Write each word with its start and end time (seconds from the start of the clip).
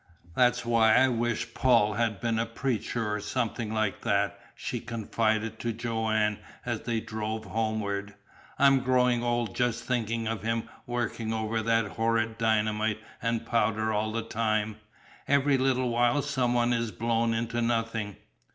"That's 0.35 0.65
why 0.65 0.95
I 0.95 1.09
wish 1.09 1.53
Paul 1.53 1.93
had 1.93 2.19
been 2.19 2.39
a 2.39 2.47
preacher 2.47 3.13
or 3.13 3.19
something 3.21 3.71
like 3.71 4.01
that," 4.01 4.39
she 4.55 4.79
confided 4.79 5.59
to 5.59 5.71
Joanne 5.73 6.39
as 6.65 6.81
they 6.81 6.99
drove 6.99 7.45
homeward. 7.45 8.15
"I'm 8.57 8.79
growing 8.79 9.23
old 9.23 9.55
just 9.55 9.83
thinking 9.83 10.27
of 10.27 10.41
him 10.41 10.67
working 10.87 11.31
over 11.31 11.61
that 11.61 11.85
horrid 11.85 12.39
dynamite 12.39 12.97
and 13.21 13.45
powder 13.45 13.93
all 13.93 14.11
the 14.11 14.23
time. 14.23 14.77
Every 15.27 15.59
little 15.59 15.89
while 15.89 16.23
some 16.23 16.55
one 16.55 16.73
is 16.73 16.91
blown 16.91 17.35
into 17.35 17.61
nothing." 17.61 18.15